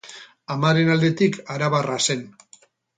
Amaren 0.55 0.89
aldetik 0.95 1.39
arabarra 1.57 2.03
zen. 2.09 2.29